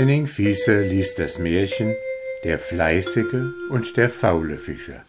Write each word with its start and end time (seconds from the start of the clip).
Henning 0.00 0.26
Fiese 0.26 0.80
liest 0.80 1.18
das 1.18 1.38
Märchen 1.38 1.94
Der 2.42 2.58
fleißige 2.58 3.52
und 3.68 3.98
der 3.98 4.08
faule 4.08 4.56
Fischer. 4.56 5.04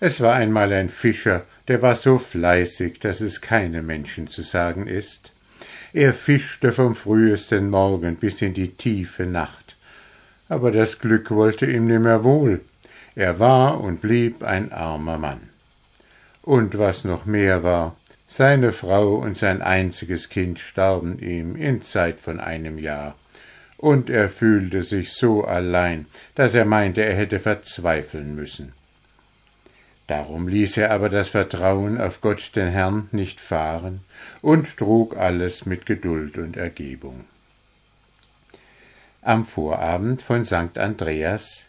Es 0.00 0.22
war 0.22 0.36
einmal 0.36 0.72
ein 0.72 0.88
Fischer, 0.88 1.44
der 1.68 1.82
war 1.82 1.94
so 1.94 2.16
fleißig, 2.16 2.98
dass 3.00 3.20
es 3.20 3.42
keinem 3.42 3.84
Menschen 3.84 4.28
zu 4.28 4.42
sagen 4.42 4.86
ist. 4.86 5.34
Er 5.92 6.14
fischte 6.14 6.72
vom 6.72 6.96
frühesten 6.96 7.68
Morgen 7.68 8.16
bis 8.16 8.40
in 8.40 8.54
die 8.54 8.70
tiefe 8.70 9.26
Nacht. 9.26 9.76
Aber 10.48 10.70
das 10.70 10.98
Glück 10.98 11.30
wollte 11.30 11.66
ihm 11.66 11.86
nimmer 11.86 12.24
wohl. 12.24 12.62
Er 13.14 13.38
war 13.38 13.78
und 13.78 14.00
blieb 14.00 14.42
ein 14.42 14.72
armer 14.72 15.18
Mann. 15.18 15.50
Und 16.40 16.78
was 16.78 17.04
noch 17.04 17.26
mehr 17.26 17.62
war, 17.62 17.94
seine 18.26 18.72
Frau 18.72 19.14
und 19.14 19.36
sein 19.36 19.62
einziges 19.62 20.28
Kind 20.28 20.58
starben 20.58 21.18
ihm 21.18 21.56
in 21.56 21.82
Zeit 21.82 22.20
von 22.20 22.40
einem 22.40 22.78
Jahr, 22.78 23.16
und 23.78 24.10
er 24.10 24.28
fühlte 24.28 24.82
sich 24.82 25.12
so 25.12 25.44
allein, 25.44 26.06
dass 26.34 26.54
er 26.54 26.64
meinte, 26.64 27.04
er 27.04 27.14
hätte 27.14 27.38
verzweifeln 27.38 28.34
müssen. 28.34 28.72
Darum 30.06 30.46
ließ 30.48 30.76
er 30.76 30.92
aber 30.92 31.08
das 31.08 31.30
Vertrauen 31.30 32.00
auf 32.00 32.20
Gott 32.20 32.54
den 32.54 32.68
Herrn 32.68 33.08
nicht 33.10 33.40
fahren 33.40 34.02
und 34.40 34.78
trug 34.78 35.16
alles 35.16 35.66
mit 35.66 35.84
Geduld 35.84 36.38
und 36.38 36.56
Ergebung. 36.56 37.24
Am 39.20 39.44
Vorabend 39.44 40.22
von 40.22 40.44
St. 40.44 40.78
Andreas 40.78 41.66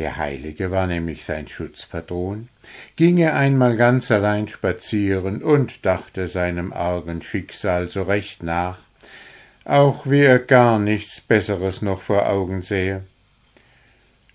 der 0.00 0.16
Heilige 0.16 0.70
war 0.70 0.86
nämlich 0.86 1.26
sein 1.26 1.46
Schutzpatron, 1.46 2.48
ging 2.96 3.18
er 3.18 3.36
einmal 3.36 3.76
ganz 3.76 4.10
allein 4.10 4.48
spazieren 4.48 5.42
und 5.42 5.84
dachte 5.84 6.26
seinem 6.26 6.72
argen 6.72 7.20
Schicksal 7.20 7.90
so 7.90 8.04
recht 8.04 8.42
nach, 8.42 8.78
auch 9.66 10.06
wie 10.06 10.22
er 10.22 10.38
gar 10.38 10.78
nichts 10.78 11.20
Besseres 11.20 11.82
noch 11.82 12.00
vor 12.00 12.30
Augen 12.30 12.62
sähe. 12.62 13.04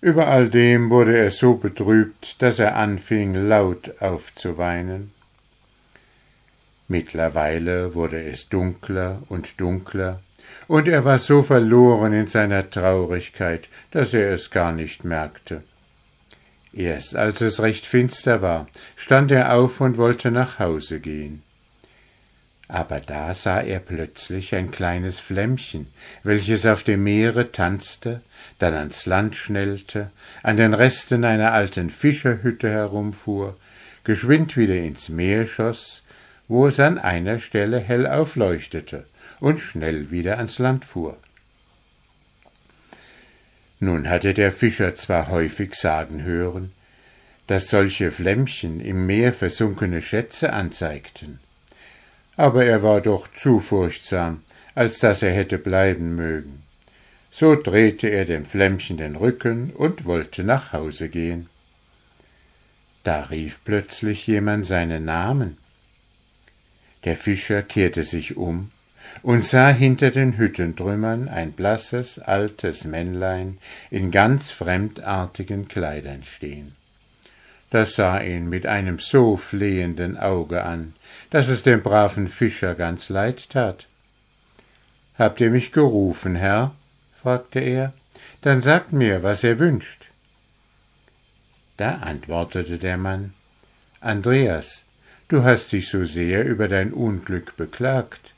Über 0.00 0.28
all 0.28 0.50
dem 0.50 0.88
wurde 0.88 1.18
er 1.18 1.32
so 1.32 1.54
betrübt, 1.54 2.40
dass 2.40 2.60
er 2.60 2.76
anfing 2.76 3.34
laut 3.34 4.00
aufzuweinen. 4.00 5.10
Mittlerweile 6.86 7.94
wurde 7.96 8.22
es 8.22 8.48
dunkler 8.48 9.20
und 9.28 9.60
dunkler, 9.60 10.20
und 10.68 10.88
er 10.88 11.04
war 11.04 11.18
so 11.18 11.42
verloren 11.42 12.12
in 12.12 12.26
seiner 12.26 12.68
Traurigkeit, 12.68 13.68
dass 13.90 14.14
er 14.14 14.32
es 14.32 14.50
gar 14.50 14.72
nicht 14.72 15.04
merkte. 15.04 15.62
Erst 16.72 17.16
als 17.16 17.40
es 17.40 17.60
recht 17.60 17.86
finster 17.86 18.42
war, 18.42 18.68
stand 18.96 19.30
er 19.30 19.54
auf 19.54 19.80
und 19.80 19.96
wollte 19.96 20.30
nach 20.30 20.58
Hause 20.58 21.00
gehen. 21.00 21.42
Aber 22.68 23.00
da 23.00 23.32
sah 23.32 23.60
er 23.60 23.78
plötzlich 23.78 24.54
ein 24.54 24.72
kleines 24.72 25.20
Flämmchen, 25.20 25.86
welches 26.24 26.66
auf 26.66 26.82
dem 26.82 27.04
Meere 27.04 27.52
tanzte, 27.52 28.20
dann 28.58 28.74
ans 28.74 29.06
Land 29.06 29.36
schnellte, 29.36 30.10
an 30.42 30.56
den 30.56 30.74
Resten 30.74 31.24
einer 31.24 31.52
alten 31.52 31.90
Fischerhütte 31.90 32.68
herumfuhr, 32.68 33.56
geschwind 34.02 34.56
wieder 34.56 34.74
ins 34.74 35.08
Meer 35.08 35.46
schoss, 35.46 36.02
wo 36.48 36.66
es 36.66 36.80
an 36.80 36.98
einer 36.98 37.38
Stelle 37.38 37.78
hell 37.78 38.06
aufleuchtete 38.06 39.04
und 39.40 39.58
schnell 39.58 40.10
wieder 40.10 40.38
ans 40.38 40.58
Land 40.58 40.84
fuhr. 40.84 41.16
Nun 43.78 44.08
hatte 44.08 44.32
der 44.32 44.52
Fischer 44.52 44.94
zwar 44.94 45.28
häufig 45.28 45.74
sagen 45.74 46.22
hören, 46.22 46.72
dass 47.46 47.68
solche 47.68 48.10
Flämmchen 48.10 48.80
im 48.80 49.06
Meer 49.06 49.32
versunkene 49.32 50.02
Schätze 50.02 50.52
anzeigten, 50.52 51.38
aber 52.36 52.64
er 52.64 52.82
war 52.82 53.00
doch 53.00 53.28
zu 53.28 53.60
furchtsam, 53.60 54.42
als 54.74 54.98
dass 54.98 55.22
er 55.22 55.32
hätte 55.32 55.58
bleiben 55.58 56.16
mögen. 56.16 56.62
So 57.30 57.54
drehte 57.54 58.08
er 58.08 58.24
dem 58.24 58.46
Flämmchen 58.46 58.96
den 58.96 59.16
Rücken 59.16 59.70
und 59.70 60.06
wollte 60.06 60.42
nach 60.42 60.72
Hause 60.72 61.08
gehen. 61.08 61.48
Da 63.04 63.24
rief 63.24 63.60
plötzlich 63.64 64.26
jemand 64.26 64.66
seinen 64.66 65.04
Namen. 65.04 65.58
Der 67.04 67.16
Fischer 67.16 67.62
kehrte 67.62 68.04
sich 68.04 68.36
um 68.36 68.70
und 69.22 69.44
sah 69.44 69.70
hinter 69.70 70.10
den 70.10 70.38
Hüttentrümmern 70.38 71.28
ein 71.28 71.52
blasses, 71.52 72.18
altes 72.18 72.84
Männlein 72.84 73.58
in 73.90 74.10
ganz 74.10 74.50
fremdartigen 74.50 75.68
Kleidern 75.68 76.24
stehen. 76.24 76.76
Das 77.70 77.96
sah 77.96 78.20
ihn 78.20 78.48
mit 78.48 78.66
einem 78.66 78.98
so 78.98 79.36
flehenden 79.36 80.16
Auge 80.16 80.64
an, 80.64 80.94
dass 81.30 81.48
es 81.48 81.62
dem 81.62 81.82
braven 81.82 82.28
Fischer 82.28 82.74
ganz 82.74 83.08
leid 83.08 83.50
tat. 83.50 83.86
Habt 85.18 85.40
ihr 85.40 85.50
mich 85.50 85.72
gerufen, 85.72 86.36
Herr? 86.36 86.74
fragte 87.20 87.60
er, 87.60 87.92
dann 88.42 88.60
sagt 88.60 88.92
mir, 88.92 89.22
was 89.22 89.42
ihr 89.42 89.58
wünscht. 89.58 90.10
Da 91.76 91.96
antwortete 91.96 92.78
der 92.78 92.96
Mann 92.96 93.34
Andreas, 94.00 94.86
du 95.28 95.42
hast 95.42 95.72
dich 95.72 95.88
so 95.88 96.04
sehr 96.04 96.44
über 96.44 96.68
dein 96.68 96.92
Unglück 96.92 97.56
beklagt. 97.56 98.34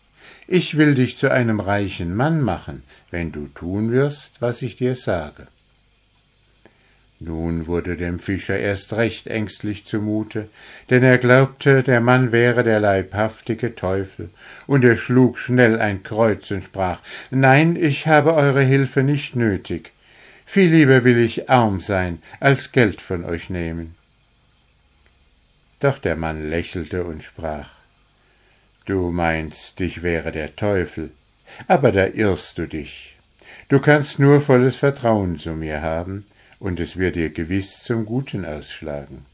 Ich 0.46 0.76
will 0.76 0.94
dich 0.94 1.18
zu 1.18 1.30
einem 1.30 1.60
reichen 1.60 2.14
Mann 2.14 2.40
machen, 2.40 2.82
wenn 3.10 3.32
du 3.32 3.48
tun 3.48 3.92
wirst, 3.92 4.40
was 4.40 4.62
ich 4.62 4.76
dir 4.76 4.94
sage. 4.94 5.46
Nun 7.20 7.66
wurde 7.66 7.96
dem 7.96 8.20
Fischer 8.20 8.58
erst 8.58 8.92
recht 8.92 9.26
ängstlich 9.26 9.84
zumute, 9.84 10.48
denn 10.88 11.02
er 11.02 11.18
glaubte, 11.18 11.82
der 11.82 12.00
Mann 12.00 12.30
wäre 12.30 12.62
der 12.62 12.78
leibhaftige 12.78 13.74
Teufel, 13.74 14.30
und 14.68 14.84
er 14.84 14.96
schlug 14.96 15.36
schnell 15.36 15.80
ein 15.80 16.04
Kreuz 16.04 16.50
und 16.52 16.62
sprach 16.62 17.00
Nein, 17.30 17.74
ich 17.74 18.06
habe 18.06 18.34
eure 18.34 18.62
Hilfe 18.62 19.02
nicht 19.02 19.34
nötig. 19.34 19.90
Viel 20.46 20.70
lieber 20.70 21.02
will 21.02 21.18
ich 21.18 21.50
arm 21.50 21.80
sein, 21.80 22.22
als 22.38 22.70
Geld 22.70 23.00
von 23.00 23.24
euch 23.24 23.50
nehmen. 23.50 23.96
Doch 25.80 25.98
der 25.98 26.16
Mann 26.16 26.48
lächelte 26.48 27.04
und 27.04 27.22
sprach 27.24 27.77
Du 28.88 29.10
meinst, 29.10 29.80
dich 29.80 30.02
wäre 30.02 30.32
der 30.32 30.56
Teufel, 30.56 31.10
aber 31.66 31.92
da 31.92 32.06
irrst 32.06 32.56
du 32.56 32.66
dich. 32.66 33.16
Du 33.68 33.80
kannst 33.80 34.18
nur 34.18 34.40
volles 34.40 34.76
Vertrauen 34.76 35.38
zu 35.38 35.50
mir 35.50 35.82
haben, 35.82 36.24
und 36.58 36.80
es 36.80 36.96
wird 36.96 37.16
dir 37.16 37.28
gewiss 37.28 37.82
zum 37.82 38.06
Guten 38.06 38.46
ausschlagen. 38.46 39.26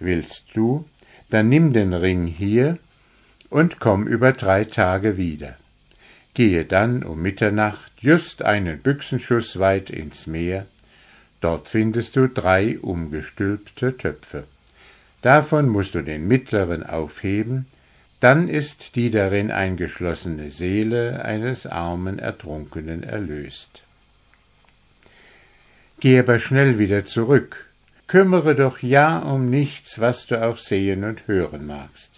Willst 0.00 0.48
du, 0.52 0.84
dann 1.30 1.48
nimm 1.48 1.72
den 1.72 1.94
Ring 1.94 2.26
hier 2.26 2.76
und 3.48 3.80
komm 3.80 4.06
über 4.06 4.32
drei 4.32 4.64
Tage 4.64 5.16
wieder. 5.16 5.56
Gehe 6.34 6.66
dann 6.66 7.04
um 7.04 7.22
Mitternacht 7.22 7.90
just 8.00 8.42
einen 8.42 8.80
Büchsenschuss 8.80 9.58
weit 9.58 9.88
ins 9.88 10.26
Meer, 10.26 10.66
dort 11.40 11.70
findest 11.70 12.16
du 12.16 12.28
drei 12.28 12.78
umgestülpte 12.78 13.96
Töpfe. 13.96 14.44
Davon 15.22 15.70
musst 15.70 15.94
du 15.94 16.02
den 16.02 16.28
mittleren 16.28 16.82
aufheben, 16.84 17.64
dann 18.24 18.48
ist 18.48 18.96
die 18.96 19.10
darin 19.10 19.50
eingeschlossene 19.50 20.50
Seele 20.50 21.26
eines 21.26 21.66
armen 21.66 22.18
Ertrunkenen 22.18 23.02
erlöst. 23.02 23.82
Geh 26.00 26.18
aber 26.20 26.38
schnell 26.38 26.78
wieder 26.78 27.04
zurück, 27.04 27.68
kümmere 28.06 28.54
doch 28.54 28.78
ja 28.78 29.18
um 29.18 29.50
nichts, 29.50 30.00
was 30.00 30.26
du 30.26 30.42
auch 30.42 30.56
sehen 30.56 31.04
und 31.04 31.28
hören 31.28 31.66
magst. 31.66 32.12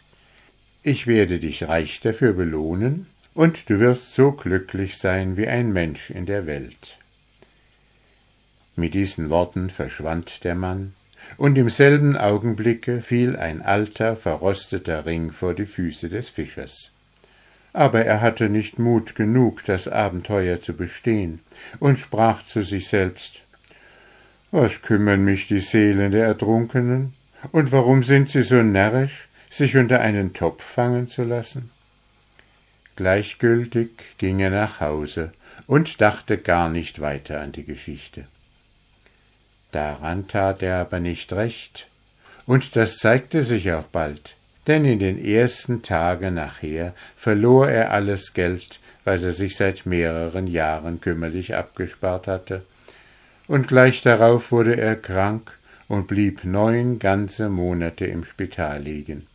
Ich 0.84 1.08
werde 1.08 1.40
dich 1.40 1.66
reich 1.66 1.98
dafür 1.98 2.34
belohnen, 2.34 3.06
und 3.34 3.68
du 3.68 3.80
wirst 3.80 4.14
so 4.14 4.30
glücklich 4.30 4.98
sein 4.98 5.36
wie 5.36 5.48
ein 5.48 5.72
Mensch 5.72 6.10
in 6.10 6.24
der 6.24 6.46
Welt. 6.46 6.98
Mit 8.76 8.94
diesen 8.94 9.28
Worten 9.28 9.70
verschwand 9.70 10.44
der 10.44 10.54
Mann, 10.54 10.94
und 11.36 11.58
im 11.58 11.68
selben 11.68 12.16
Augenblicke 12.16 13.00
fiel 13.00 13.36
ein 13.36 13.62
alter, 13.62 14.16
verrosteter 14.16 15.06
Ring 15.06 15.32
vor 15.32 15.54
die 15.54 15.66
Füße 15.66 16.08
des 16.08 16.28
Fischers. 16.28 16.92
Aber 17.72 18.04
er 18.04 18.20
hatte 18.20 18.48
nicht 18.48 18.78
Mut 18.78 19.14
genug, 19.14 19.64
das 19.64 19.86
Abenteuer 19.86 20.62
zu 20.62 20.74
bestehen, 20.74 21.40
und 21.78 21.98
sprach 21.98 22.42
zu 22.42 22.62
sich 22.62 22.88
selbst 22.88 23.42
Was 24.50 24.80
kümmern 24.80 25.24
mich 25.24 25.48
die 25.48 25.60
Seelen 25.60 26.12
der 26.12 26.26
Ertrunkenen, 26.26 27.12
und 27.52 27.72
warum 27.72 28.02
sind 28.02 28.30
sie 28.30 28.42
so 28.42 28.62
närrisch, 28.62 29.28
sich 29.50 29.76
unter 29.76 30.00
einen 30.00 30.32
Topf 30.32 30.64
fangen 30.64 31.08
zu 31.08 31.24
lassen? 31.24 31.70
Gleichgültig 32.96 33.90
ging 34.16 34.40
er 34.40 34.50
nach 34.50 34.80
Hause 34.80 35.32
und 35.66 36.00
dachte 36.00 36.38
gar 36.38 36.70
nicht 36.70 37.00
weiter 37.00 37.40
an 37.40 37.52
die 37.52 37.64
Geschichte. 37.64 38.26
Daran 39.76 40.26
tat 40.26 40.62
er 40.62 40.76
aber 40.76 41.00
nicht 41.00 41.34
recht, 41.34 41.88
und 42.46 42.76
das 42.76 42.96
zeigte 42.96 43.44
sich 43.44 43.72
auch 43.72 43.84
bald, 43.84 44.34
denn 44.66 44.86
in 44.86 44.98
den 44.98 45.22
ersten 45.22 45.82
Tagen 45.82 46.32
nachher 46.32 46.94
verlor 47.14 47.68
er 47.68 47.90
alles 47.90 48.32
Geld, 48.32 48.80
was 49.04 49.22
er 49.22 49.34
sich 49.34 49.54
seit 49.54 49.84
mehreren 49.84 50.46
Jahren 50.46 51.02
kümmerlich 51.02 51.56
abgespart 51.56 52.26
hatte, 52.26 52.64
und 53.48 53.68
gleich 53.68 54.00
darauf 54.00 54.50
wurde 54.50 54.78
er 54.78 54.96
krank 54.96 55.52
und 55.88 56.06
blieb 56.06 56.44
neun 56.44 56.98
ganze 56.98 57.50
Monate 57.50 58.06
im 58.06 58.24
Spital 58.24 58.80
liegen. 58.80 59.26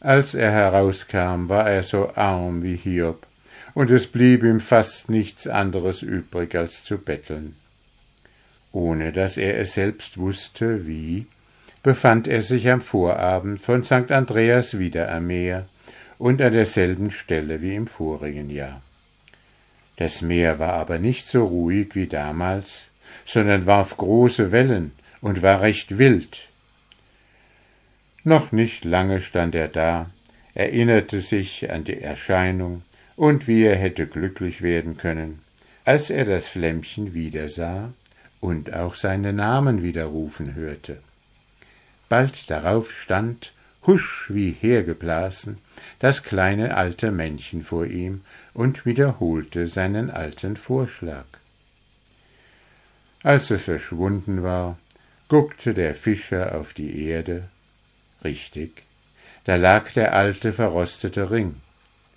Als 0.00 0.34
er 0.34 0.50
herauskam, 0.50 1.48
war 1.48 1.70
er 1.70 1.84
so 1.84 2.12
arm 2.16 2.64
wie 2.64 2.74
Hiob, 2.74 3.24
und 3.74 3.92
es 3.92 4.08
blieb 4.08 4.42
ihm 4.42 4.58
fast 4.58 5.10
nichts 5.10 5.46
anderes 5.46 6.02
übrig 6.02 6.56
als 6.56 6.82
zu 6.82 6.98
betteln. 6.98 7.54
Ohne 8.76 9.10
dass 9.10 9.38
er 9.38 9.58
es 9.58 9.72
selbst 9.72 10.18
wusste, 10.18 10.86
wie, 10.86 11.24
befand 11.82 12.28
er 12.28 12.42
sich 12.42 12.68
am 12.68 12.82
Vorabend 12.82 13.58
von 13.58 13.84
St. 13.84 14.12
Andreas 14.12 14.78
wieder 14.78 15.10
am 15.10 15.28
Meer 15.28 15.64
und 16.18 16.42
an 16.42 16.52
derselben 16.52 17.10
Stelle 17.10 17.62
wie 17.62 17.74
im 17.74 17.86
vorigen 17.86 18.50
Jahr. 18.50 18.82
Das 19.96 20.20
Meer 20.20 20.58
war 20.58 20.74
aber 20.74 20.98
nicht 20.98 21.26
so 21.26 21.46
ruhig 21.46 21.94
wie 21.94 22.06
damals, 22.06 22.90
sondern 23.24 23.64
warf 23.64 23.96
große 23.96 24.52
Wellen 24.52 24.92
und 25.22 25.40
war 25.40 25.62
recht 25.62 25.96
wild. 25.96 26.50
Noch 28.24 28.52
nicht 28.52 28.84
lange 28.84 29.22
stand 29.22 29.54
er 29.54 29.68
da, 29.68 30.10
erinnerte 30.52 31.20
sich 31.20 31.70
an 31.70 31.84
die 31.84 32.02
Erscheinung 32.02 32.82
und 33.16 33.48
wie 33.48 33.62
er 33.62 33.76
hätte 33.76 34.06
glücklich 34.06 34.60
werden 34.60 34.98
können, 34.98 35.40
als 35.86 36.10
er 36.10 36.26
das 36.26 36.48
Flämmchen 36.48 37.14
wiedersah 37.14 37.94
und 38.46 38.72
auch 38.72 38.94
seinen 38.94 39.36
Namen 39.36 39.82
widerrufen 39.82 40.54
hörte. 40.54 40.98
Bald 42.08 42.48
darauf 42.48 42.92
stand, 42.92 43.52
husch 43.84 44.30
wie 44.32 44.52
hergeblasen, 44.52 45.58
das 45.98 46.22
kleine 46.22 46.76
alte 46.76 47.10
Männchen 47.10 47.64
vor 47.64 47.86
ihm 47.86 48.20
und 48.54 48.86
wiederholte 48.86 49.66
seinen 49.66 50.12
alten 50.12 50.56
Vorschlag. 50.56 51.26
Als 53.24 53.50
es 53.50 53.64
verschwunden 53.64 54.44
war, 54.44 54.78
guckte 55.26 55.74
der 55.74 55.96
Fischer 55.96 56.54
auf 56.56 56.72
die 56.72 57.04
Erde. 57.04 57.48
Richtig, 58.22 58.84
da 59.42 59.56
lag 59.56 59.90
der 59.90 60.14
alte 60.14 60.52
verrostete 60.52 61.32
Ring. 61.32 61.56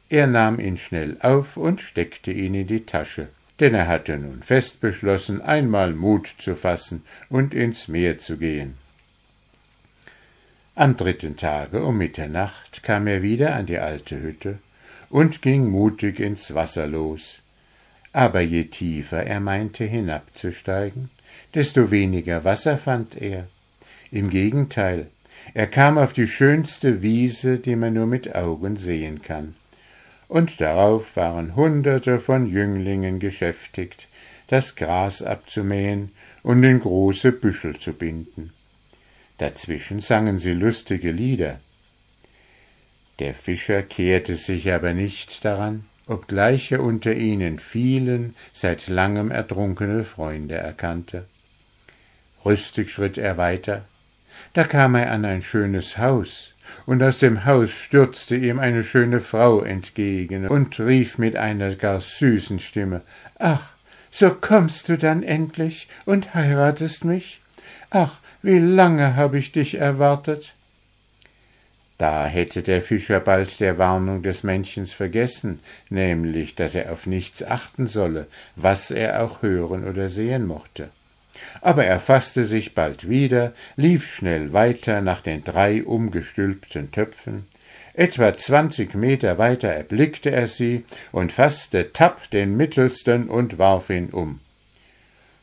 Er 0.10 0.28
nahm 0.28 0.60
ihn 0.60 0.78
schnell 0.78 1.18
auf 1.22 1.58
und 1.58 1.82
steckte 1.82 2.32
ihn 2.32 2.54
in 2.54 2.68
die 2.68 2.86
Tasche, 2.86 3.30
denn 3.60 3.74
er 3.74 3.88
hatte 3.88 4.18
nun 4.18 4.42
fest 4.42 4.82
beschlossen, 4.82 5.42
einmal 5.42 5.94
Mut 5.94 6.34
zu 6.38 6.56
fassen 6.56 7.04
und 7.30 7.54
ins 7.54 7.88
Meer 7.88 8.20
zu 8.20 8.38
gehen. 8.38 8.76
Am 10.76 10.96
dritten 10.96 11.36
Tage 11.36 11.84
um 11.84 11.98
Mitternacht 11.98 12.84
kam 12.84 13.08
er 13.08 13.22
wieder 13.22 13.54
an 13.56 13.66
die 13.66 13.80
alte 13.80 14.22
Hütte 14.22 14.60
und 15.10 15.42
ging 15.42 15.70
mutig 15.70 16.20
ins 16.20 16.54
Wasser 16.56 16.88
los. 16.88 17.42
Aber 18.14 18.42
je 18.42 18.64
tiefer 18.64 19.26
er 19.26 19.40
meinte 19.40 19.84
hinabzusteigen, 19.84 21.10
desto 21.54 21.92
weniger 21.92 22.46
Wasser 22.46 22.78
fand 22.78 23.22
er. 23.22 23.48
Im 24.12 24.30
Gegenteil, 24.30 25.08
er 25.54 25.68
kam 25.68 25.98
auf 25.98 26.14
die 26.14 26.28
schönste 26.28 27.02
Wiese, 27.02 27.60
die 27.60 27.76
man 27.76 27.94
nur 27.94 28.08
mit 28.08 28.34
Augen 28.34 28.78
sehen 28.78 29.22
kann. 29.22 29.56
Und 30.30 30.62
darauf 30.62 31.18
waren 31.18 31.56
Hunderte 31.56 32.20
von 32.20 32.46
Jünglingen 32.46 33.20
geschäftigt, 33.20 34.08
das 34.48 34.76
Gras 34.76 35.24
abzumähen 35.24 36.12
und 36.44 36.64
in 36.64 36.80
große 36.80 37.32
Büschel 37.32 37.78
zu 37.80 37.94
binden. 37.94 38.54
Dazwischen 39.40 40.02
sangen 40.02 40.38
sie 40.38 40.54
lustige 40.54 41.12
Lieder. 41.12 41.60
Der 43.18 43.34
Fischer 43.34 43.82
kehrte 43.82 44.36
sich 44.36 44.72
aber 44.72 44.94
nicht 44.94 45.44
daran, 45.44 45.86
obgleich 46.06 46.72
er 46.72 46.84
unter 46.84 47.16
ihnen 47.16 47.58
vielen 47.58 48.36
seit 48.54 48.88
langem 48.88 49.32
ertrunkene 49.32 50.04
Freunde 50.04 50.56
erkannte. 50.56 51.26
Rüstig 52.46 52.92
schritt 52.92 53.18
er 53.18 53.38
weiter. 53.38 53.86
Da 54.54 54.64
kam 54.64 54.94
er 54.96 55.12
an 55.12 55.26
ein 55.26 55.42
schönes 55.42 55.98
Haus, 55.98 56.54
und 56.86 57.02
aus 57.04 57.20
dem 57.20 57.46
Haus 57.46 57.72
stürzte 57.72 58.36
ihm 58.36 58.60
eine 58.60 58.84
schöne 58.84 59.20
Frau 59.20 59.62
entgegen 59.62 60.48
und 60.48 60.80
rief 60.80 61.18
mit 61.18 61.36
einer 61.36 61.76
gar 61.76 62.02
süßen 62.02 62.60
Stimme 62.60 63.02
Ach, 63.38 63.72
so 64.12 64.32
kommst 64.32 64.90
du 64.90 64.98
dann 64.98 65.24
endlich 65.24 65.88
und 66.06 66.34
heiratest 66.34 67.06
mich? 67.06 67.42
Ach, 67.90 68.20
wie 68.42 68.60
lange 68.60 69.16
hab 69.16 69.34
ich 69.34 69.52
dich 69.52 69.76
erwartet? 69.76 70.54
Da 71.98 72.26
hätte 72.26 72.64
der 72.64 72.82
Fischer 72.82 73.20
bald 73.20 73.60
der 73.60 73.78
Warnung 73.78 74.24
des 74.24 74.44
Männchens 74.44 74.94
vergessen, 74.94 75.60
nämlich, 75.90 76.56
dass 76.56 76.74
er 76.74 76.94
auf 76.94 77.08
nichts 77.08 77.44
achten 77.44 77.88
solle, 77.88 78.28
was 78.56 78.90
er 78.90 79.22
auch 79.22 79.42
hören 79.42 79.86
oder 79.86 80.10
sehen 80.10 80.48
mochte. 80.48 80.90
Aber 81.62 81.86
er 81.86 82.00
fasste 82.00 82.46
sich 82.46 82.76
bald 82.76 83.10
wieder, 83.10 83.54
lief 83.76 84.14
schnell 84.14 84.54
weiter 84.54 85.02
nach 85.02 85.22
den 85.22 85.44
drei 85.44 85.84
umgestülpten 85.84 86.92
Töpfen, 86.92 87.46
Etwa 88.00 88.38
zwanzig 88.38 88.94
Meter 88.94 89.38
weiter 89.38 89.68
erblickte 89.68 90.32
er 90.32 90.48
sie 90.48 90.86
und 91.12 91.34
fasste 91.34 91.92
Tapp 91.92 92.30
den 92.32 92.56
mittelsten 92.56 93.28
und 93.28 93.58
warf 93.58 93.90
ihn 93.90 94.12
um. 94.12 94.40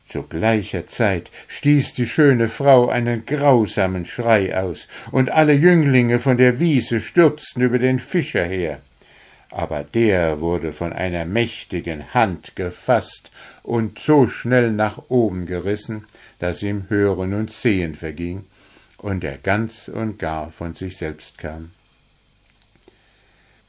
Zu 0.08 0.22
gleicher 0.22 0.86
Zeit 0.86 1.30
stieß 1.48 1.92
die 1.92 2.06
schöne 2.06 2.48
Frau 2.48 2.88
einen 2.88 3.26
grausamen 3.26 4.06
Schrei 4.06 4.56
aus, 4.56 4.88
und 5.10 5.30
alle 5.30 5.52
Jünglinge 5.52 6.18
von 6.18 6.38
der 6.38 6.58
Wiese 6.58 7.02
stürzten 7.02 7.62
über 7.62 7.78
den 7.78 7.98
Fischer 7.98 8.44
her. 8.44 8.80
Aber 9.50 9.84
der 9.84 10.40
wurde 10.40 10.72
von 10.72 10.92
einer 10.92 11.24
mächtigen 11.24 12.14
Hand 12.14 12.56
gefasst 12.56 13.30
und 13.62 13.98
so 13.98 14.26
schnell 14.26 14.72
nach 14.72 15.02
oben 15.08 15.46
gerissen, 15.46 16.04
dass 16.38 16.62
ihm 16.62 16.86
Hören 16.88 17.32
und 17.32 17.52
Sehen 17.52 17.94
verging 17.94 18.44
und 18.98 19.24
er 19.24 19.38
ganz 19.38 19.88
und 19.88 20.18
gar 20.18 20.50
von 20.50 20.74
sich 20.74 20.96
selbst 20.96 21.38
kam. 21.38 21.70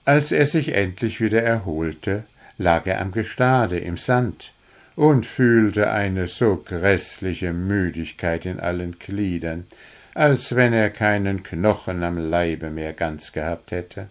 Als 0.05 0.31
er 0.31 0.45
sich 0.45 0.69
endlich 0.73 1.19
wieder 1.21 1.43
erholte, 1.43 2.23
lag 2.57 2.87
er 2.87 3.01
am 3.01 3.11
Gestade 3.11 3.77
im 3.77 3.97
Sand, 3.97 4.53
und 4.97 5.27
fühlte 5.27 5.91
eine 5.91 6.27
so 6.27 6.57
gräßliche 6.57 7.53
Müdigkeit 7.53 8.47
in 8.47 8.59
allen 8.59 8.97
Gliedern, 8.97 9.67
als 10.15 10.55
wenn 10.55 10.73
er 10.73 10.89
keinen 10.89 11.43
Knochen 11.43 12.03
am 12.03 12.17
Leibe 12.17 12.71
mehr 12.71 12.93
ganz 12.93 13.31
gehabt 13.31 13.71
hätte. 13.71 14.07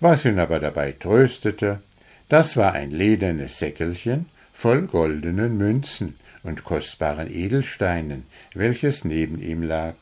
Was 0.00 0.24
ihn 0.24 0.38
aber 0.38 0.60
dabei 0.60 0.92
tröstete, 0.92 1.80
das 2.28 2.56
war 2.56 2.72
ein 2.72 2.90
ledernes 2.90 3.58
Säckelchen 3.58 4.26
voll 4.52 4.82
goldenen 4.82 5.56
Münzen 5.58 6.16
und 6.42 6.64
kostbaren 6.64 7.32
Edelsteinen, 7.32 8.24
welches 8.54 9.04
neben 9.04 9.40
ihm 9.42 9.62
lag. 9.62 9.94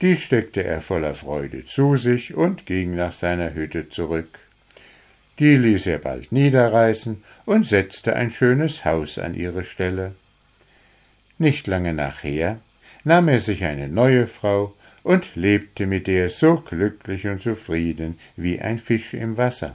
Die 0.00 0.16
steckte 0.16 0.62
er 0.62 0.80
voller 0.80 1.14
Freude 1.14 1.64
zu 1.64 1.96
sich 1.96 2.34
und 2.34 2.66
ging 2.66 2.94
nach 2.94 3.12
seiner 3.12 3.54
Hütte 3.54 3.88
zurück. 3.88 4.38
Die 5.38 5.56
ließ 5.56 5.86
er 5.86 5.98
bald 5.98 6.32
niederreißen 6.32 7.22
und 7.46 7.66
setzte 7.66 8.14
ein 8.14 8.30
schönes 8.30 8.84
Haus 8.84 9.18
an 9.18 9.34
ihre 9.34 9.64
Stelle. 9.64 10.14
Nicht 11.38 11.66
lange 11.66 11.92
nachher 11.92 12.60
nahm 13.04 13.28
er 13.28 13.40
sich 13.40 13.64
eine 13.64 13.88
neue 13.88 14.26
Frau 14.26 14.74
und 15.08 15.36
lebte 15.36 15.86
mit 15.86 16.06
der 16.06 16.28
so 16.28 16.56
glücklich 16.56 17.26
und 17.26 17.40
zufrieden 17.40 18.18
wie 18.36 18.60
ein 18.60 18.78
Fisch 18.78 19.14
im 19.14 19.38
Wasser. 19.38 19.74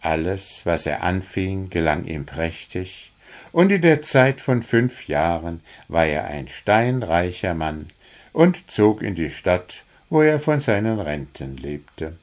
Alles, 0.00 0.62
was 0.64 0.84
er 0.84 1.04
anfing, 1.04 1.70
gelang 1.70 2.06
ihm 2.06 2.26
prächtig, 2.26 3.12
und 3.52 3.70
in 3.70 3.82
der 3.82 4.02
Zeit 4.02 4.40
von 4.40 4.64
fünf 4.64 5.06
Jahren 5.06 5.60
war 5.86 6.06
er 6.06 6.24
ein 6.24 6.48
steinreicher 6.48 7.54
Mann 7.54 7.90
und 8.32 8.68
zog 8.68 9.00
in 9.00 9.14
die 9.14 9.30
Stadt, 9.30 9.84
wo 10.08 10.22
er 10.22 10.40
von 10.40 10.58
seinen 10.58 10.98
Renten 10.98 11.56
lebte. 11.56 12.16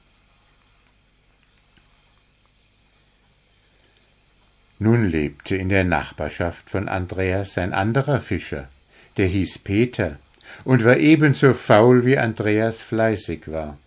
Nun 4.78 5.06
lebte 5.06 5.56
in 5.56 5.70
der 5.70 5.86
Nachbarschaft 5.86 6.70
von 6.70 6.90
Andreas 6.90 7.58
ein 7.58 7.72
anderer 7.72 8.20
Fischer, 8.20 8.68
der 9.16 9.28
hieß 9.28 9.60
Peter 9.60 10.20
und 10.64 10.84
war 10.86 10.98
ebenso 10.98 11.54
faul 11.54 12.06
wie 12.06 12.18
Andreas 12.18 12.82
fleißig 12.82 13.52
war. 13.52 13.78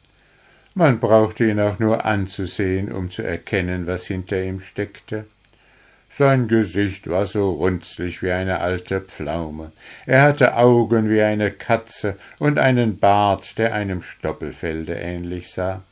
Man 0.74 1.00
brauchte 1.00 1.48
ihn 1.48 1.60
auch 1.60 1.78
nur 1.78 2.04
anzusehen, 2.04 2.92
um 2.92 3.10
zu 3.10 3.22
erkennen, 3.22 3.86
was 3.86 4.06
hinter 4.06 4.42
ihm 4.42 4.60
steckte. 4.60 5.26
Sein 6.12 6.48
Gesicht 6.48 7.08
war 7.08 7.26
so 7.26 7.52
runzlig 7.52 8.22
wie 8.22 8.32
eine 8.32 8.60
alte 8.60 9.00
Pflaume, 9.00 9.70
er 10.06 10.22
hatte 10.22 10.56
Augen 10.56 11.08
wie 11.08 11.22
eine 11.22 11.52
Katze 11.52 12.16
und 12.38 12.58
einen 12.58 12.98
Bart, 12.98 13.58
der 13.58 13.74
einem 13.74 14.02
Stoppelfelde 14.02 14.94
ähnlich 14.94 15.50
sah. 15.50 15.82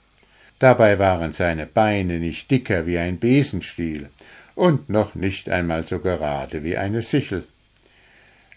Dabei 0.58 0.98
waren 0.98 1.32
seine 1.32 1.66
Beine 1.66 2.18
nicht 2.18 2.50
dicker 2.50 2.84
wie 2.84 2.98
ein 2.98 3.20
Besenstiel, 3.20 4.08
und 4.56 4.88
noch 4.88 5.14
nicht 5.14 5.48
einmal 5.48 5.86
so 5.86 6.00
gerade 6.00 6.64
wie 6.64 6.76
eine 6.76 7.02
Sichel. 7.02 7.44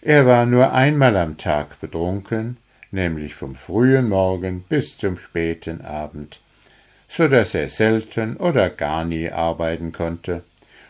Er 0.04 0.26
war 0.26 0.46
nur 0.46 0.72
einmal 0.72 1.16
am 1.16 1.38
Tag 1.38 1.80
betrunken, 1.80 2.56
nämlich 2.90 3.36
vom 3.36 3.54
frühen 3.54 4.08
Morgen 4.08 4.64
bis 4.68 4.98
zum 4.98 5.16
späten 5.16 5.80
Abend, 5.80 6.40
so 7.08 7.28
dass 7.28 7.54
er 7.54 7.68
selten 7.68 8.36
oder 8.36 8.68
gar 8.68 9.04
nie 9.04 9.30
arbeiten 9.30 9.92
konnte, 9.92 10.42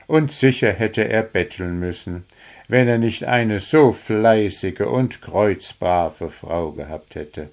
und 0.06 0.32
sicher 0.32 0.72
hätte 0.72 1.06
er 1.06 1.22
betteln 1.24 1.78
müssen, 1.78 2.24
wenn 2.68 2.88
er 2.88 2.96
nicht 2.96 3.24
eine 3.24 3.60
so 3.60 3.92
fleißige 3.92 4.80
und 4.80 5.20
kreuzbrave 5.20 6.30
Frau 6.30 6.72
gehabt 6.72 7.14
hätte. 7.14 7.50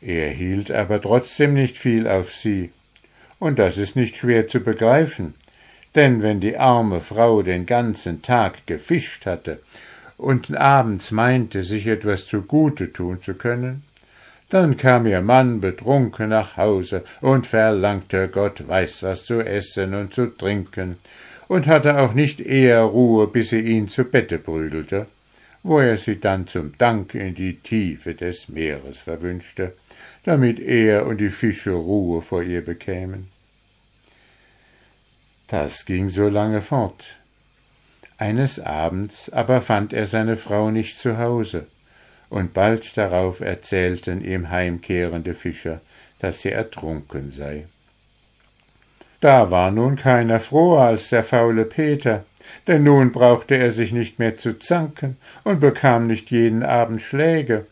Er 0.00 0.30
hielt 0.30 0.70
aber 0.70 1.02
trotzdem 1.02 1.52
nicht 1.52 1.76
viel 1.76 2.08
auf 2.08 2.32
sie, 2.32 2.70
Und 3.38 3.58
das 3.58 3.76
ist 3.76 3.96
nicht 3.96 4.16
schwer 4.16 4.48
zu 4.48 4.60
begreifen, 4.60 5.34
denn 5.94 6.22
wenn 6.22 6.40
die 6.40 6.56
arme 6.56 7.02
Frau 7.02 7.42
den 7.42 7.66
ganzen 7.66 8.22
Tag 8.22 8.66
gefischt 8.66 9.26
hatte 9.26 9.60
und 10.22 10.56
abends 10.56 11.10
meinte, 11.10 11.64
sich 11.64 11.86
etwas 11.86 12.26
zugute 12.26 12.92
tun 12.92 13.20
zu 13.20 13.34
können, 13.34 13.82
dann 14.50 14.76
kam 14.76 15.06
ihr 15.06 15.22
Mann 15.22 15.60
betrunken 15.60 16.28
nach 16.28 16.56
Hause 16.56 17.04
und 17.20 17.46
verlangte 17.46 18.28
Gott 18.28 18.68
weiß 18.68 19.02
was 19.02 19.24
zu 19.24 19.40
essen 19.40 19.94
und 19.94 20.14
zu 20.14 20.26
trinken, 20.26 20.96
und 21.48 21.66
hatte 21.66 21.98
auch 21.98 22.14
nicht 22.14 22.40
eher 22.40 22.82
Ruhe, 22.82 23.26
bis 23.26 23.50
sie 23.50 23.60
ihn 23.60 23.88
zu 23.88 24.04
Bette 24.04 24.38
prügelte, 24.38 25.06
wo 25.62 25.80
er 25.80 25.98
sie 25.98 26.18
dann 26.18 26.46
zum 26.46 26.76
Dank 26.78 27.14
in 27.14 27.34
die 27.34 27.56
Tiefe 27.56 28.14
des 28.14 28.48
Meeres 28.48 29.00
verwünschte, 29.00 29.74
damit 30.24 30.60
er 30.60 31.06
und 31.06 31.18
die 31.18 31.30
Fische 31.30 31.72
Ruhe 31.72 32.22
vor 32.22 32.42
ihr 32.42 32.64
bekämen. 32.64 33.28
Das 35.48 35.84
ging 35.84 36.08
so 36.08 36.28
lange 36.28 36.62
fort. 36.62 37.16
Eines 38.22 38.60
Abends 38.60 39.30
aber 39.30 39.60
fand 39.60 39.92
er 39.92 40.06
seine 40.06 40.36
Frau 40.36 40.70
nicht 40.70 40.96
zu 40.96 41.18
Hause, 41.18 41.66
und 42.30 42.54
bald 42.54 42.96
darauf 42.96 43.40
erzählten 43.40 44.24
ihm 44.24 44.48
heimkehrende 44.48 45.34
Fischer, 45.34 45.80
dass 46.20 46.42
sie 46.42 46.52
ertrunken 46.52 47.32
sei. 47.32 47.66
Da 49.18 49.50
war 49.50 49.72
nun 49.72 49.96
keiner 49.96 50.38
froher 50.38 50.82
als 50.82 51.08
der 51.08 51.24
faule 51.24 51.64
Peter, 51.64 52.24
denn 52.68 52.84
nun 52.84 53.10
brauchte 53.10 53.56
er 53.56 53.72
sich 53.72 53.90
nicht 53.90 54.20
mehr 54.20 54.38
zu 54.38 54.56
zanken 54.56 55.16
und 55.42 55.58
bekam 55.58 56.06
nicht 56.06 56.30
jeden 56.30 56.62
Abend 56.62 57.02
Schläge. 57.02 57.66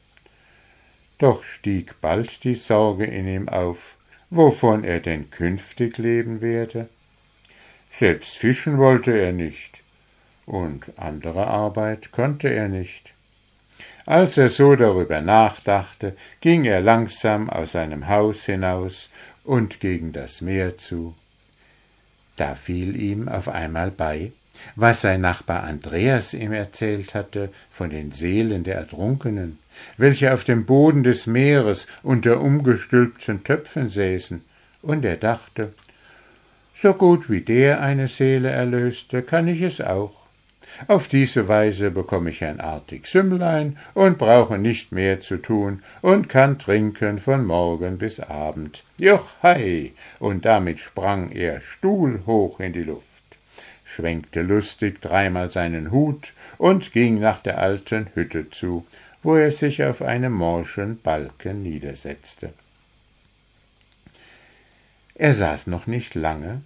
Doch 1.18 1.44
stieg 1.44 2.00
bald 2.00 2.42
die 2.42 2.56
Sorge 2.56 3.04
in 3.04 3.28
ihm 3.28 3.48
auf, 3.48 3.94
wovon 4.30 4.82
er 4.82 4.98
denn 4.98 5.30
künftig 5.30 5.96
leben 5.98 6.40
werde. 6.40 6.88
Selbst 7.88 8.36
fischen 8.36 8.78
wollte 8.78 9.12
er 9.12 9.30
nicht, 9.30 9.84
und 10.50 10.98
andere 10.98 11.46
Arbeit 11.46 12.10
konnte 12.10 12.48
er 12.48 12.66
nicht. 12.66 13.14
Als 14.04 14.36
er 14.36 14.48
so 14.48 14.74
darüber 14.74 15.20
nachdachte, 15.20 16.16
ging 16.40 16.64
er 16.64 16.80
langsam 16.80 17.48
aus 17.48 17.72
seinem 17.72 18.08
Haus 18.08 18.46
hinaus 18.46 19.10
und 19.44 19.78
gegen 19.78 20.12
das 20.12 20.40
Meer 20.40 20.76
zu. 20.76 21.14
Da 22.36 22.56
fiel 22.56 23.00
ihm 23.00 23.28
auf 23.28 23.48
einmal 23.48 23.92
bei, 23.92 24.32
was 24.74 25.02
sein 25.02 25.20
Nachbar 25.20 25.62
Andreas 25.62 26.34
ihm 26.34 26.52
erzählt 26.52 27.14
hatte 27.14 27.50
von 27.70 27.90
den 27.90 28.10
Seelen 28.10 28.64
der 28.64 28.74
Ertrunkenen, 28.74 29.60
welche 29.98 30.34
auf 30.34 30.42
dem 30.42 30.66
Boden 30.66 31.04
des 31.04 31.28
Meeres 31.28 31.86
unter 32.02 32.40
umgestülpten 32.40 33.44
Töpfen 33.44 33.88
säßen, 33.88 34.44
und 34.82 35.04
er 35.04 35.16
dachte, 35.16 35.74
so 36.74 36.92
gut 36.94 37.30
wie 37.30 37.42
der 37.42 37.80
eine 37.80 38.08
Seele 38.08 38.48
erlöste, 38.48 39.22
kann 39.22 39.46
ich 39.46 39.60
es 39.60 39.80
auch. 39.80 40.19
Auf 40.88 41.08
diese 41.08 41.48
Weise 41.48 41.90
bekomme 41.90 42.30
ich 42.30 42.42
ein 42.44 42.60
artig 42.60 43.06
Sümmlein 43.06 43.78
und 43.94 44.18
brauche 44.18 44.58
nicht 44.58 44.92
mehr 44.92 45.20
zu 45.20 45.36
tun 45.36 45.82
und 46.00 46.28
kann 46.28 46.58
trinken 46.58 47.18
von 47.18 47.44
Morgen 47.44 47.98
bis 47.98 48.20
Abend. 48.20 48.84
Joch 48.98 49.28
hei! 49.42 49.92
Und 50.18 50.44
damit 50.44 50.80
sprang 50.80 51.30
er 51.32 51.60
stuhlhoch 51.60 52.60
in 52.60 52.72
die 52.72 52.82
Luft, 52.82 53.04
schwenkte 53.84 54.42
lustig 54.42 55.02
dreimal 55.02 55.50
seinen 55.50 55.90
Hut 55.90 56.32
und 56.56 56.92
ging 56.92 57.20
nach 57.20 57.40
der 57.40 57.58
alten 57.58 58.08
Hütte 58.14 58.50
zu, 58.50 58.86
wo 59.22 59.36
er 59.36 59.52
sich 59.52 59.84
auf 59.84 60.00
einem 60.00 60.32
morschen 60.32 61.00
Balken 61.00 61.62
niedersetzte. 61.62 62.54
Er 65.14 65.34
saß 65.34 65.66
noch 65.66 65.86
nicht 65.86 66.14
lange, 66.14 66.62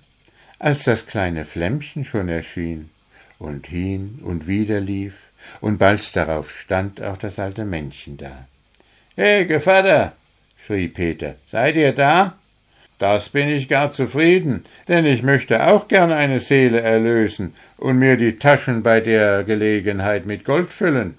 als 0.60 0.84
das 0.84 1.06
kleine 1.06 1.44
Flämmchen 1.44 2.04
schon 2.04 2.28
erschien 2.28 2.90
und 3.44 3.66
hin 3.66 4.18
und 4.22 4.46
wieder 4.46 4.80
lief, 4.80 5.14
und 5.60 5.78
bald 5.78 6.16
darauf 6.16 6.50
stand 6.50 7.02
auch 7.02 7.18
das 7.18 7.38
alte 7.38 7.64
Männchen 7.64 8.16
da. 8.16 8.46
He, 9.16 9.44
Gevatter, 9.44 10.14
schrie 10.56 10.88
Peter, 10.88 11.36
seid 11.46 11.76
ihr 11.76 11.92
da? 11.92 12.38
Das 12.98 13.28
bin 13.28 13.48
ich 13.48 13.68
gar 13.68 13.90
zufrieden, 13.90 14.64
denn 14.88 15.04
ich 15.04 15.22
möchte 15.22 15.66
auch 15.66 15.88
gern 15.88 16.12
eine 16.12 16.40
Seele 16.40 16.80
erlösen 16.80 17.54
und 17.76 17.98
mir 17.98 18.16
die 18.16 18.38
Taschen 18.38 18.82
bei 18.82 19.00
der 19.00 19.44
Gelegenheit 19.44 20.26
mit 20.26 20.44
Gold 20.44 20.72
füllen. 20.72 21.16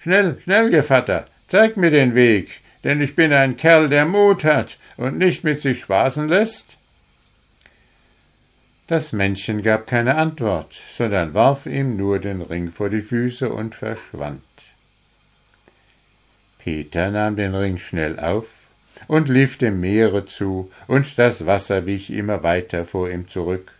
Schnell, 0.00 0.38
schnell, 0.42 0.70
Gevatter, 0.70 1.26
zeig 1.48 1.76
mir 1.76 1.90
den 1.90 2.14
Weg, 2.14 2.60
denn 2.84 3.00
ich 3.00 3.14
bin 3.14 3.32
ein 3.32 3.56
Kerl, 3.56 3.88
der 3.88 4.04
Mut 4.04 4.44
hat 4.44 4.76
und 4.96 5.18
nicht 5.18 5.44
mit 5.44 5.60
sich 5.60 5.80
spaßen 5.80 6.28
lässt. 6.28 6.76
Das 8.88 9.12
Männchen 9.12 9.62
gab 9.62 9.86
keine 9.86 10.16
Antwort, 10.16 10.80
sondern 10.90 11.34
warf 11.34 11.66
ihm 11.66 11.96
nur 11.96 12.18
den 12.18 12.42
Ring 12.42 12.72
vor 12.72 12.90
die 12.90 13.02
Füße 13.02 13.50
und 13.50 13.74
verschwand. 13.74 14.42
Peter 16.58 17.10
nahm 17.10 17.36
den 17.36 17.54
Ring 17.54 17.78
schnell 17.78 18.18
auf 18.18 18.48
und 19.08 19.28
lief 19.28 19.56
dem 19.56 19.80
Meere 19.80 20.26
zu, 20.26 20.70
und 20.86 21.18
das 21.18 21.46
Wasser 21.46 21.86
wich 21.86 22.10
immer 22.10 22.42
weiter 22.42 22.84
vor 22.84 23.10
ihm 23.10 23.28
zurück, 23.28 23.72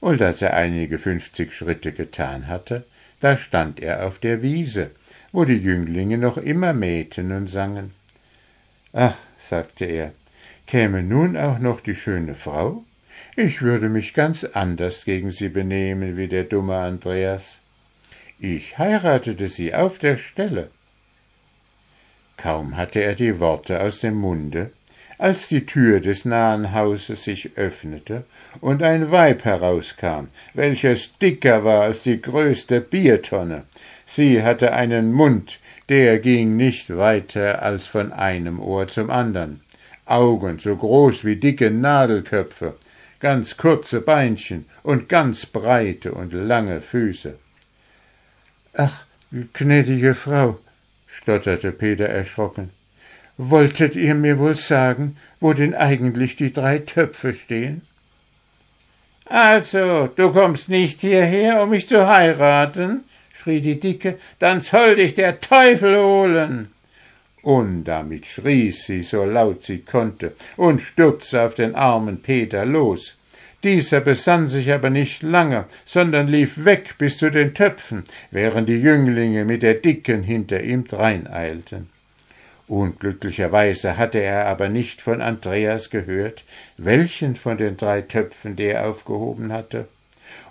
und 0.00 0.20
als 0.20 0.42
er 0.42 0.54
einige 0.54 0.98
fünfzig 0.98 1.54
Schritte 1.54 1.92
getan 1.92 2.46
hatte, 2.46 2.84
da 3.20 3.36
stand 3.36 3.80
er 3.80 4.06
auf 4.06 4.18
der 4.18 4.42
Wiese, 4.42 4.90
wo 5.32 5.44
die 5.44 5.58
Jünglinge 5.58 6.18
noch 6.18 6.38
immer 6.38 6.72
mähten 6.72 7.32
und 7.32 7.48
sangen. 7.48 7.92
Ach, 8.92 9.14
sagte 9.38 9.84
er, 9.84 10.12
käme 10.66 11.02
nun 11.02 11.36
auch 11.36 11.58
noch 11.58 11.80
die 11.80 11.94
schöne 11.94 12.34
Frau? 12.34 12.84
Ich 13.36 13.62
würde 13.62 13.88
mich 13.88 14.14
ganz 14.14 14.44
anders 14.44 15.04
gegen 15.04 15.30
sie 15.30 15.48
benehmen 15.48 16.16
wie 16.16 16.28
der 16.28 16.44
dumme 16.44 16.76
Andreas. 16.76 17.60
Ich 18.38 18.78
heiratete 18.78 19.48
sie 19.48 19.74
auf 19.74 19.98
der 19.98 20.16
Stelle. 20.16 20.70
Kaum 22.36 22.76
hatte 22.76 23.00
er 23.00 23.14
die 23.14 23.38
Worte 23.38 23.82
aus 23.82 24.00
dem 24.00 24.14
Munde, 24.14 24.70
als 25.18 25.48
die 25.48 25.66
Tür 25.66 26.00
des 26.00 26.24
nahen 26.24 26.72
Hauses 26.72 27.24
sich 27.24 27.50
öffnete 27.56 28.24
und 28.62 28.82
ein 28.82 29.10
Weib 29.10 29.44
herauskam, 29.44 30.28
welches 30.54 31.18
dicker 31.18 31.64
war 31.64 31.82
als 31.82 32.02
die 32.04 32.22
größte 32.22 32.80
Biertonne. 32.80 33.64
Sie 34.06 34.42
hatte 34.42 34.72
einen 34.72 35.12
Mund, 35.12 35.60
der 35.90 36.18
ging 36.18 36.56
nicht 36.56 36.96
weiter 36.96 37.62
als 37.62 37.86
von 37.86 38.12
einem 38.12 38.58
Ohr 38.60 38.88
zum 38.88 39.10
andern, 39.10 39.60
Augen 40.06 40.58
so 40.58 40.74
groß 40.74 41.26
wie 41.26 41.36
dicke 41.36 41.70
Nadelköpfe, 41.70 42.76
ganz 43.20 43.56
kurze 43.56 44.00
Beinchen 44.00 44.66
und 44.82 45.08
ganz 45.08 45.46
breite 45.46 46.12
und 46.12 46.32
lange 46.32 46.80
Füße. 46.80 47.38
Ach, 48.74 49.04
gnädige 49.52 50.14
Frau, 50.14 50.58
stotterte 51.06 51.72
Peter 51.72 52.06
erschrocken, 52.06 52.70
wolltet 53.36 53.94
ihr 53.96 54.14
mir 54.14 54.38
wohl 54.38 54.56
sagen, 54.56 55.16
wo 55.38 55.52
denn 55.52 55.74
eigentlich 55.74 56.36
die 56.36 56.52
drei 56.52 56.78
Töpfe 56.78 57.34
stehen? 57.34 57.82
Also, 59.26 60.08
du 60.08 60.32
kommst 60.32 60.68
nicht 60.68 61.02
hierher, 61.02 61.62
um 61.62 61.70
mich 61.70 61.88
zu 61.88 62.08
heiraten? 62.08 63.04
schrie 63.32 63.60
die 63.60 63.80
Dicke, 63.80 64.18
dann 64.38 64.60
soll 64.60 64.96
dich 64.96 65.14
der 65.14 65.40
Teufel 65.40 65.98
holen. 65.98 66.72
Und 67.42 67.84
damit 67.84 68.26
schrie 68.26 68.70
sie 68.70 69.02
so 69.02 69.24
laut 69.24 69.64
sie 69.64 69.78
konnte 69.78 70.34
und 70.56 70.82
stürzte 70.82 71.42
auf 71.42 71.54
den 71.54 71.74
armen 71.74 72.20
Peter 72.22 72.64
los. 72.64 73.16
Dieser 73.62 74.00
besann 74.00 74.48
sich 74.48 74.72
aber 74.72 74.88
nicht 74.88 75.22
lange, 75.22 75.66
sondern 75.84 76.28
lief 76.28 76.64
weg 76.64 76.96
bis 76.96 77.18
zu 77.18 77.30
den 77.30 77.54
Töpfen, 77.54 78.04
während 78.30 78.68
die 78.68 78.80
Jünglinge 78.80 79.44
mit 79.44 79.62
der 79.62 79.74
Dicken 79.74 80.22
hinter 80.22 80.62
ihm 80.62 80.86
dreineilten. 80.86 81.90
Unglücklicherweise 82.68 83.96
hatte 83.96 84.20
er 84.20 84.46
aber 84.46 84.68
nicht 84.68 85.02
von 85.02 85.20
Andreas 85.20 85.90
gehört, 85.90 86.44
welchen 86.76 87.36
von 87.36 87.58
den 87.58 87.76
drei 87.76 88.00
Töpfen 88.02 88.56
der 88.56 88.86
aufgehoben 88.88 89.52
hatte 89.52 89.88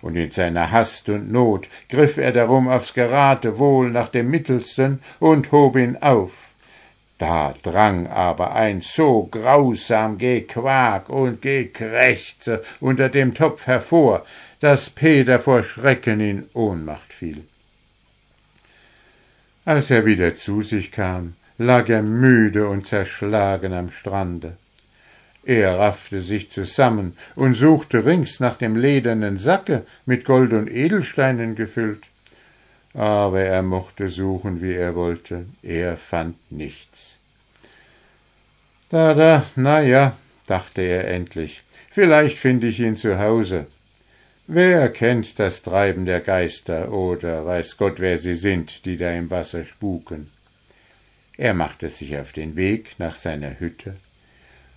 und 0.01 0.15
in 0.15 0.31
seiner 0.31 0.71
Hast 0.71 1.09
und 1.09 1.31
Not 1.31 1.69
griff 1.89 2.17
er 2.17 2.31
darum 2.31 2.67
aufs 2.67 2.93
Geratewohl 2.93 3.89
nach 3.89 4.09
dem 4.09 4.29
mittelsten 4.29 4.99
und 5.19 5.51
hob 5.51 5.77
ihn 5.77 5.97
auf. 5.97 6.48
Da 7.19 7.53
drang 7.63 8.07
aber 8.07 8.55
ein 8.55 8.79
so 8.81 9.23
grausam 9.25 10.17
Gequak 10.17 11.09
und 11.09 11.41
Gekrächze 11.41 12.63
unter 12.79 13.09
dem 13.09 13.33
Topf 13.33 13.67
hervor, 13.67 14.25
dass 14.61 14.89
Peter 14.89 15.37
vor 15.37 15.63
Schrecken 15.63 16.21
in 16.21 16.45
Ohnmacht 16.53 17.11
fiel. 17.11 17.43
Als 19.65 19.91
er 19.91 20.05
wieder 20.05 20.33
zu 20.33 20.61
sich 20.61 20.93
kam, 20.93 21.33
lag 21.57 21.89
er 21.89 22.01
müde 22.01 22.69
und 22.69 22.87
zerschlagen 22.87 23.73
am 23.73 23.91
Strande. 23.91 24.55
Er 25.43 25.77
raffte 25.77 26.21
sich 26.21 26.51
zusammen 26.51 27.17
und 27.35 27.55
suchte 27.55 28.05
rings 28.05 28.39
nach 28.39 28.55
dem 28.55 28.77
ledernen 28.77 29.37
Sacke 29.37 29.85
mit 30.05 30.23
Gold 30.23 30.53
und 30.53 30.69
Edelsteinen 30.69 31.55
gefüllt 31.55 32.08
aber 32.93 33.41
er 33.41 33.61
mochte 33.61 34.09
suchen, 34.09 34.61
wie 34.61 34.73
er 34.73 34.95
wollte, 34.95 35.45
er 35.61 35.97
fand 35.97 36.35
nichts. 36.51 37.17
Da, 38.89 39.13
da, 39.13 39.45
na 39.55 39.81
ja, 39.81 40.17
dachte 40.47 40.81
er 40.81 41.07
endlich, 41.07 41.63
vielleicht 41.91 42.37
finde 42.37 42.67
ich 42.67 42.79
ihn 42.79 42.97
zu 42.97 43.19
Hause. 43.19 43.67
Wer 44.47 44.89
kennt 44.89 45.37
das 45.37 45.61
Treiben 45.61 46.07
der 46.07 46.21
Geister 46.21 46.91
oder 46.91 47.45
weiß 47.45 47.77
Gott, 47.77 47.99
wer 47.99 48.17
sie 48.17 48.33
sind, 48.33 48.85
die 48.85 48.97
da 48.97 49.11
im 49.11 49.29
Wasser 49.29 49.63
spuken? 49.63 50.31
Er 51.37 51.53
machte 51.53 51.89
sich 51.89 52.17
auf 52.17 52.31
den 52.31 52.55
Weg 52.55 52.95
nach 52.97 53.13
seiner 53.13 53.59
Hütte. 53.59 53.95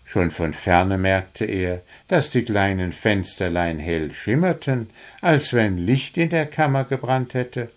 Schon 0.04 0.30
von 0.30 0.52
ferne 0.52 0.98
merkte 0.98 1.46
er, 1.46 1.80
dass 2.08 2.28
die 2.28 2.44
kleinen 2.44 2.92
Fensterlein 2.92 3.78
hell 3.78 4.12
schimmerten, 4.12 4.90
als 5.22 5.54
wenn 5.54 5.78
Licht 5.78 6.18
in 6.18 6.28
der 6.28 6.46
Kammer 6.46 6.84
gebrannt 6.84 7.32
hätte, 7.32 7.70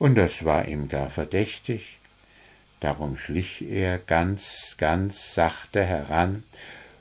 und 0.00 0.16
das 0.16 0.44
war 0.46 0.66
ihm 0.66 0.88
gar 0.88 1.10
verdächtig. 1.10 1.98
Darum 2.80 3.18
schlich 3.18 3.62
er 3.70 3.98
ganz, 3.98 4.76
ganz 4.78 5.34
sachte 5.34 5.84
heran 5.84 6.42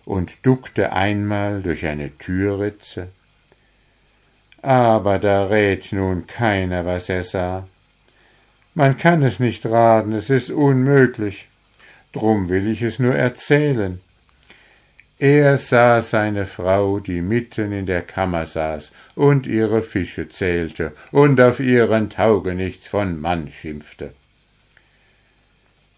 und 0.03 0.45
duckte 0.45 0.91
einmal 0.91 1.61
durch 1.61 1.85
eine 1.85 2.15
Türritze, 2.17 3.07
aber 4.61 5.17
da 5.17 5.45
rät 5.45 5.93
nun 5.93 6.27
keiner, 6.27 6.85
was 6.85 7.07
er 7.07 7.23
sah. 7.23 7.67
Man 8.75 8.97
kann 8.97 9.23
es 9.23 9.39
nicht 9.39 9.65
raten, 9.65 10.11
es 10.11 10.29
ist 10.29 10.51
unmöglich. 10.51 11.47
Drum 12.11 12.49
will 12.49 12.67
ich 12.67 12.81
es 12.81 12.99
nur 12.99 13.15
erzählen. 13.15 14.01
Er 15.21 15.57
sah 15.57 16.01
seine 16.01 16.45
Frau, 16.45 16.99
die 16.99 17.21
mitten 17.21 17.73
in 17.73 17.85
der 17.85 18.03
Kammer 18.03 18.45
saß 18.45 18.93
und 19.15 19.47
ihre 19.47 19.81
Fische 19.81 20.29
zählte 20.29 20.93
und 21.11 21.41
auf 21.41 21.59
ihren 21.59 22.09
Taugenichts 22.09 22.87
von 22.87 23.19
Mann 23.19 23.49
schimpfte. 23.51 24.13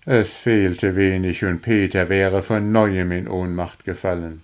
Es 0.07 0.35
fehlte 0.35 0.95
wenig, 0.95 1.45
und 1.45 1.61
Peter 1.61 2.09
wäre 2.09 2.41
von 2.41 2.71
neuem 2.71 3.11
in 3.11 3.27
Ohnmacht 3.27 3.85
gefallen. 3.85 4.41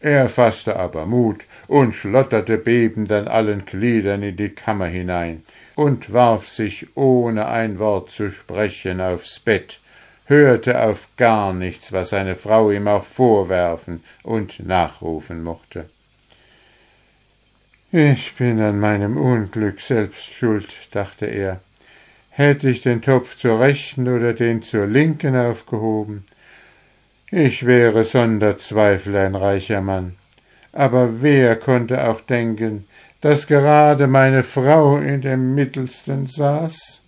Er 0.00 0.28
fasste 0.28 0.74
aber 0.74 1.06
Mut 1.06 1.46
und 1.68 1.92
schlotterte 1.92 2.58
bebend 2.58 3.12
an 3.12 3.28
allen 3.28 3.66
Gliedern 3.66 4.24
in 4.24 4.36
die 4.36 4.48
Kammer 4.48 4.86
hinein 4.86 5.44
und 5.76 6.12
warf 6.12 6.48
sich, 6.48 6.88
ohne 6.96 7.46
ein 7.46 7.78
Wort 7.78 8.10
zu 8.10 8.32
sprechen, 8.32 9.00
aufs 9.00 9.38
Bett, 9.38 9.78
hörte 10.30 10.82
auf 10.82 11.08
gar 11.18 11.52
nichts, 11.52 11.92
was 11.92 12.10
seine 12.10 12.34
Frau 12.34 12.70
ihm 12.70 12.88
auch 12.88 13.04
vorwerfen 13.04 14.02
und 14.22 14.66
nachrufen 14.66 15.42
mochte. 15.42 15.90
Ich 17.92 18.36
bin 18.36 18.58
an 18.60 18.80
meinem 18.80 19.18
Unglück 19.18 19.82
selbst 19.82 20.32
schuld, 20.32 20.72
dachte 20.92 21.26
er. 21.26 21.60
Hätte 22.30 22.70
ich 22.70 22.80
den 22.80 23.02
Topf 23.02 23.36
zur 23.36 23.60
rechten 23.60 24.08
oder 24.08 24.32
den 24.32 24.62
zur 24.62 24.86
linken 24.86 25.36
aufgehoben, 25.36 26.24
ich 27.32 27.64
wäre 27.64 28.02
sonder 28.02 28.56
Zweifel 28.58 29.16
ein 29.16 29.36
reicher 29.36 29.80
Mann. 29.80 30.16
Aber 30.72 31.22
wer 31.22 31.54
konnte 31.54 32.08
auch 32.08 32.20
denken, 32.20 32.88
dass 33.20 33.46
gerade 33.46 34.08
meine 34.08 34.42
Frau 34.42 34.98
in 34.98 35.20
dem 35.20 35.54
Mittelsten 35.54 36.26
saß? 36.26 37.02